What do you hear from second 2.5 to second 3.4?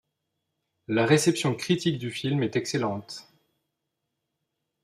excellente.